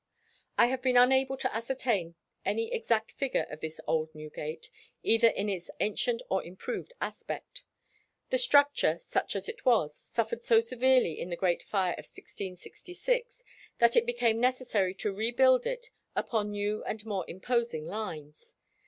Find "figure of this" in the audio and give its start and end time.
3.11-3.79